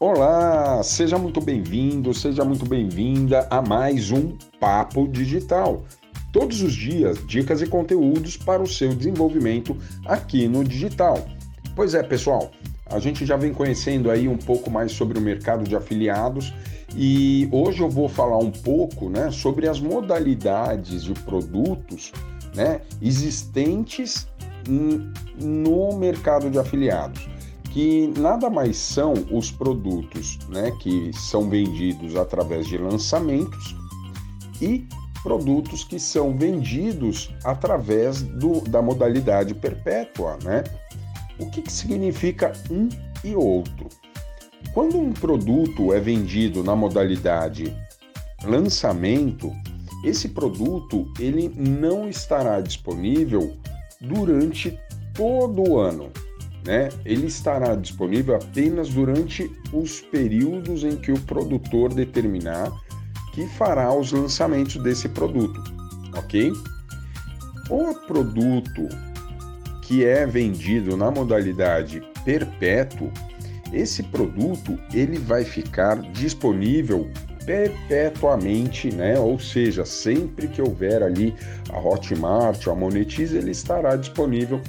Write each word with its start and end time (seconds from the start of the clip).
Olá, 0.00 0.82
seja 0.82 1.16
muito 1.16 1.40
bem-vindo, 1.40 2.12
seja 2.12 2.44
muito 2.44 2.66
bem-vinda 2.66 3.46
a 3.48 3.62
mais 3.62 4.10
um 4.10 4.36
Papo 4.58 5.06
Digital. 5.06 5.84
Todos 6.32 6.62
os 6.62 6.74
dias, 6.74 7.24
dicas 7.28 7.62
e 7.62 7.66
conteúdos 7.68 8.36
para 8.36 8.60
o 8.60 8.66
seu 8.66 8.92
desenvolvimento 8.92 9.76
aqui 10.04 10.48
no 10.48 10.64
digital. 10.64 11.24
Pois 11.76 11.94
é, 11.94 12.02
pessoal, 12.02 12.50
a 12.86 12.98
gente 12.98 13.24
já 13.24 13.36
vem 13.36 13.54
conhecendo 13.54 14.10
aí 14.10 14.26
um 14.26 14.36
pouco 14.36 14.68
mais 14.68 14.90
sobre 14.90 15.16
o 15.16 15.22
mercado 15.22 15.62
de 15.62 15.76
afiliados 15.76 16.52
e 16.96 17.48
hoje 17.52 17.80
eu 17.80 17.88
vou 17.88 18.08
falar 18.08 18.38
um 18.38 18.50
pouco, 18.50 19.08
né, 19.08 19.30
sobre 19.30 19.68
as 19.68 19.78
modalidades 19.78 21.04
de 21.04 21.14
produtos, 21.14 22.12
né, 22.52 22.80
existentes 23.00 24.26
no 25.40 25.96
mercado 25.96 26.50
de 26.50 26.58
afiliados 26.58 27.33
que 27.74 28.06
nada 28.16 28.48
mais 28.48 28.76
são 28.76 29.14
os 29.32 29.50
produtos 29.50 30.38
né, 30.48 30.70
que 30.78 31.10
são 31.12 31.50
vendidos 31.50 32.14
através 32.14 32.68
de 32.68 32.78
lançamentos 32.78 33.74
e 34.62 34.86
produtos 35.24 35.82
que 35.82 35.98
são 35.98 36.38
vendidos 36.38 37.34
através 37.42 38.22
do, 38.22 38.60
da 38.60 38.80
modalidade 38.80 39.56
perpétua. 39.56 40.38
Né? 40.44 40.62
O 41.36 41.50
que, 41.50 41.62
que 41.62 41.72
significa 41.72 42.52
um 42.70 42.88
e 43.24 43.34
outro? 43.34 43.88
Quando 44.72 44.96
um 44.96 45.12
produto 45.12 45.92
é 45.92 45.98
vendido 45.98 46.62
na 46.62 46.76
modalidade 46.76 47.76
lançamento, 48.44 49.50
esse 50.04 50.28
produto 50.28 51.12
ele 51.18 51.52
não 51.56 52.08
estará 52.08 52.60
disponível 52.60 53.56
durante 54.00 54.78
todo 55.12 55.68
o 55.68 55.76
ano 55.76 56.12
né, 56.64 56.88
ele 57.04 57.26
estará 57.26 57.74
disponível 57.74 58.36
apenas 58.36 58.88
durante 58.88 59.50
os 59.72 60.00
períodos 60.00 60.82
em 60.82 60.96
que 60.96 61.12
o 61.12 61.20
produtor 61.20 61.92
determinar 61.92 62.72
que 63.32 63.46
fará 63.48 63.92
os 63.92 64.12
lançamentos 64.12 64.76
desse 64.82 65.08
produto, 65.08 65.62
ok? 66.16 66.52
O 67.68 67.94
produto 68.06 68.88
que 69.82 70.04
é 70.04 70.24
vendido 70.24 70.96
na 70.96 71.10
modalidade 71.10 72.02
perpétuo, 72.24 73.10
esse 73.72 74.02
produto 74.04 74.78
ele 74.92 75.18
vai 75.18 75.44
ficar 75.44 76.00
disponível 76.12 77.10
perpetuamente, 77.44 78.94
né? 78.94 79.18
Ou 79.18 79.38
seja, 79.38 79.84
sempre 79.84 80.48
que 80.48 80.62
houver 80.62 81.02
ali 81.02 81.34
a 81.70 81.78
Hotmart 81.78 82.66
ou 82.66 82.72
a 82.72 82.76
Monetize, 82.76 83.36
ele 83.36 83.50
estará 83.50 83.96
disponível 83.96 84.60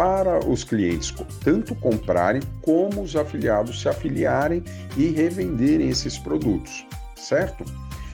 para 0.00 0.42
os 0.48 0.64
clientes 0.64 1.14
tanto 1.44 1.74
comprarem 1.74 2.40
como 2.62 3.02
os 3.02 3.14
afiliados 3.14 3.82
se 3.82 3.86
afiliarem 3.86 4.64
e 4.96 5.08
revenderem 5.08 5.90
esses 5.90 6.16
produtos, 6.16 6.86
certo? 7.14 7.66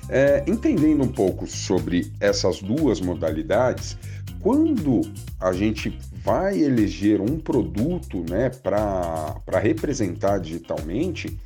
É, 0.08 0.42
entendendo 0.48 1.04
um 1.04 1.08
pouco 1.08 1.46
sobre 1.46 2.10
essas 2.18 2.60
duas 2.60 3.00
modalidades, 3.00 3.96
quando 4.40 5.02
a 5.38 5.52
gente 5.52 5.96
vai 6.24 6.60
eleger 6.60 7.20
um 7.20 7.38
produto 7.38 8.24
né, 8.28 8.50
para 8.50 9.60
representar 9.60 10.38
digitalmente, 10.38 11.38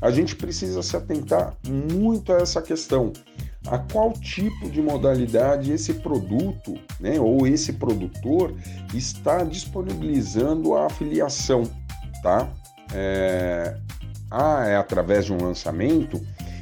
a 0.00 0.12
gente 0.12 0.36
precisa 0.36 0.80
se 0.80 0.96
atentar 0.96 1.56
muito 1.68 2.32
a 2.32 2.36
essa 2.36 2.62
questão 2.62 3.12
a 3.66 3.78
qual 3.78 4.12
tipo 4.12 4.70
de 4.70 4.80
modalidade 4.80 5.72
esse 5.72 5.94
produto, 5.94 6.78
né, 7.00 7.18
ou 7.20 7.46
esse 7.46 7.72
produtor 7.74 8.54
está 8.94 9.42
disponibilizando 9.44 10.74
a 10.74 10.86
afiliação, 10.86 11.68
tá? 12.22 12.48
É... 12.92 13.76
Ah, 14.30 14.66
é 14.66 14.76
através 14.76 15.24
de 15.24 15.32
um 15.32 15.42
lançamento. 15.42 16.20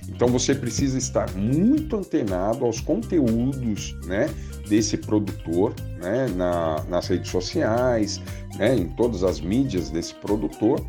Então 0.08 0.28
você 0.28 0.54
precisa 0.54 0.96
estar 0.96 1.30
muito 1.32 1.96
antenado 1.96 2.64
aos 2.64 2.80
conteúdos, 2.80 3.94
né, 4.06 4.30
desse 4.68 4.96
produtor, 4.96 5.74
né, 6.00 6.28
na, 6.34 6.82
nas 6.84 7.08
redes 7.08 7.30
sociais, 7.30 8.20
né, 8.56 8.74
em 8.74 8.88
todas 8.88 9.22
as 9.22 9.40
mídias 9.40 9.90
desse 9.90 10.14
produtor 10.14 10.80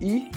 e 0.00 0.30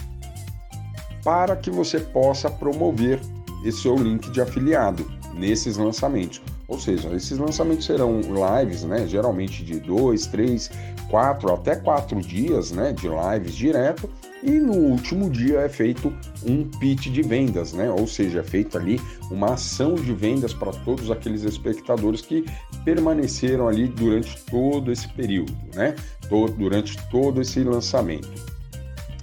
para 1.22 1.56
que 1.56 1.70
você 1.70 1.98
possa 1.98 2.50
promover 2.50 3.20
esse 3.64 3.82
seu 3.82 3.96
link 3.96 4.30
de 4.30 4.40
afiliado 4.40 5.06
nesses 5.34 5.76
lançamentos. 5.76 6.40
Ou 6.68 6.80
seja, 6.80 7.14
esses 7.14 7.38
lançamentos 7.38 7.86
serão 7.86 8.20
lives, 8.20 8.82
né? 8.82 9.06
Geralmente 9.06 9.64
de 9.64 9.78
dois, 9.78 10.26
três, 10.26 10.70
quatro, 11.08 11.52
até 11.52 11.76
quatro 11.76 12.20
dias, 12.20 12.72
né? 12.72 12.92
De 12.92 13.06
lives 13.06 13.54
direto. 13.54 14.10
E 14.42 14.50
no 14.50 14.74
último 14.74 15.30
dia 15.30 15.60
é 15.60 15.68
feito 15.68 16.12
um 16.44 16.64
pitch 16.64 17.06
de 17.06 17.22
vendas, 17.22 17.72
né? 17.72 17.88
Ou 17.90 18.06
seja, 18.06 18.40
é 18.40 18.42
feita 18.42 18.78
ali 18.78 19.00
uma 19.30 19.54
ação 19.54 19.94
de 19.94 20.12
vendas 20.12 20.52
para 20.52 20.72
todos 20.72 21.10
aqueles 21.10 21.42
espectadores 21.42 22.20
que 22.20 22.44
permaneceram 22.84 23.68
ali 23.68 23.86
durante 23.86 24.36
todo 24.46 24.90
esse 24.90 25.08
período, 25.08 25.56
né? 25.74 25.94
Durante 26.58 26.96
todo 27.10 27.40
esse 27.40 27.60
lançamento. 27.60 28.28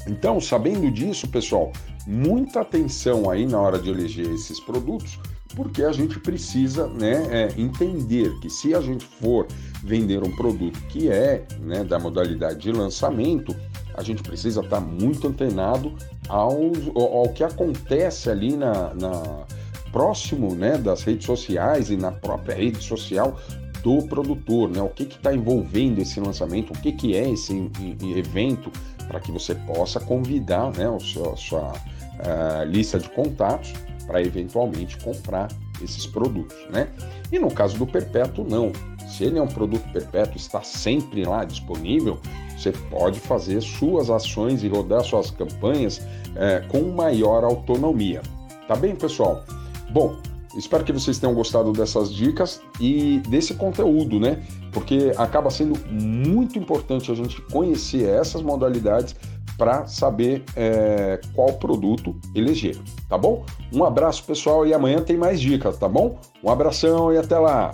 Então, 0.07 0.39
sabendo 0.39 0.89
disso, 0.91 1.27
pessoal, 1.27 1.71
muita 2.05 2.61
atenção 2.61 3.29
aí 3.29 3.45
na 3.45 3.59
hora 3.59 3.79
de 3.79 3.89
eleger 3.89 4.29
esses 4.31 4.59
produtos, 4.59 5.19
porque 5.55 5.83
a 5.83 5.91
gente 5.91 6.19
precisa 6.19 6.87
né, 6.87 7.27
é, 7.29 7.61
entender 7.61 8.31
que 8.39 8.49
se 8.49 8.73
a 8.73 8.81
gente 8.81 9.05
for 9.05 9.47
vender 9.83 10.23
um 10.23 10.35
produto 10.35 10.79
que 10.87 11.09
é 11.09 11.45
né, 11.59 11.83
da 11.83 11.99
modalidade 11.99 12.59
de 12.59 12.71
lançamento, 12.71 13.55
a 13.93 14.01
gente 14.01 14.23
precisa 14.23 14.61
estar 14.61 14.79
muito 14.79 15.27
antenado 15.27 15.93
ao, 16.27 16.71
ao 16.95 17.29
que 17.29 17.43
acontece 17.43 18.29
ali 18.29 18.57
na, 18.57 18.93
na 18.95 19.45
próximo 19.91 20.55
né, 20.55 20.77
das 20.77 21.03
redes 21.03 21.25
sociais 21.25 21.91
e 21.91 21.95
na 21.95 22.11
própria 22.11 22.55
rede 22.55 22.83
social 22.83 23.39
do 23.83 24.01
produtor, 24.03 24.69
né? 24.69 24.81
O 24.81 24.89
que 24.89 25.03
está 25.03 25.35
envolvendo 25.35 25.99
esse 25.99 26.19
lançamento, 26.19 26.71
o 26.71 26.81
que, 26.81 26.93
que 26.93 27.15
é 27.15 27.29
esse 27.29 27.69
evento, 28.15 28.71
para 29.07 29.19
que 29.19 29.31
você 29.31 29.55
possa 29.55 29.99
convidar 29.99 30.71
né, 30.73 30.87
a 30.87 30.99
sua, 30.99 31.33
a 31.33 31.35
sua 31.35 31.71
uh, 31.71 32.65
lista 32.65 32.99
de 32.99 33.09
contatos 33.09 33.73
para 34.05 34.21
eventualmente 34.21 34.97
comprar 34.97 35.47
esses 35.81 36.05
produtos, 36.05 36.55
né? 36.69 36.87
E 37.31 37.39
no 37.39 37.51
caso 37.51 37.77
do 37.77 37.87
perpétuo, 37.87 38.45
não. 38.47 38.71
Se 39.07 39.23
ele 39.23 39.37
é 39.37 39.41
um 39.41 39.47
produto 39.47 39.87
perpétuo, 39.91 40.37
está 40.37 40.61
sempre 40.61 41.23
lá 41.23 41.43
disponível, 41.43 42.19
você 42.57 42.71
pode 42.71 43.19
fazer 43.19 43.61
suas 43.61 44.09
ações 44.09 44.63
e 44.63 44.67
rodar 44.67 45.03
suas 45.03 45.31
campanhas 45.31 45.97
uh, 45.99 46.67
com 46.69 46.81
maior 46.91 47.43
autonomia. 47.43 48.21
Tá 48.67 48.75
bem, 48.75 48.95
pessoal? 48.95 49.43
Bom, 49.91 50.17
espero 50.55 50.83
que 50.83 50.91
vocês 50.91 51.17
tenham 51.17 51.33
gostado 51.33 51.71
dessas 51.71 52.13
dicas 52.13 52.61
e 52.79 53.19
desse 53.27 53.53
conteúdo, 53.53 54.19
né? 54.19 54.43
Porque 54.71 55.11
acaba 55.17 55.49
sendo 55.49 55.77
muito 55.89 56.57
importante 56.57 57.11
a 57.11 57.15
gente 57.15 57.41
conhecer 57.43 58.07
essas 58.07 58.41
modalidades 58.41 59.15
para 59.57 59.85
saber 59.85 60.43
é, 60.55 61.19
qual 61.35 61.53
produto 61.53 62.15
eleger, 62.33 62.77
tá 63.07 63.17
bom? 63.17 63.45
Um 63.71 63.83
abraço 63.83 64.23
pessoal 64.23 64.65
e 64.65 64.73
amanhã 64.73 65.01
tem 65.01 65.17
mais 65.17 65.39
dicas, 65.39 65.77
tá 65.77 65.87
bom? 65.87 66.17
Um 66.43 66.49
abração 66.49 67.13
e 67.13 67.17
até 67.17 67.37
lá! 67.37 67.71